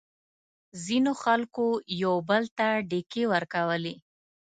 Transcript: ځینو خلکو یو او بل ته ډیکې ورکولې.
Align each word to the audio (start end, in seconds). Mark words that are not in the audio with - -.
ځینو 0.85 1.11
خلکو 1.23 1.65
یو 2.01 2.11
او 2.17 2.25
بل 2.29 2.43
ته 2.57 2.67
ډیکې 2.89 3.23
ورکولې. 3.33 3.95